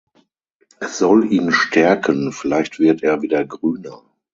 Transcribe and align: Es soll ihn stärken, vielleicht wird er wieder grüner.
Es 0.79 0.97
soll 0.97 1.31
ihn 1.31 1.51
stärken, 1.51 2.31
vielleicht 2.31 2.79
wird 2.79 3.03
er 3.03 3.21
wieder 3.21 3.45
grüner. 3.45 4.01